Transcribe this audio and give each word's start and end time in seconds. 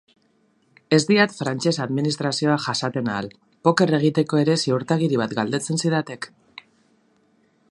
Ez 0.95 0.99
diat 1.09 1.35
frantses 1.41 1.79
administrazioa 1.85 2.57
jasaten 2.65 3.13
ahal, 3.17 3.29
poker 3.69 3.95
egiteko 4.01 4.43
ere 4.47 4.59
ziurtagiri 4.65 5.23
bat 5.27 5.41
galdetzen 5.43 5.83
zidatek! 5.85 6.31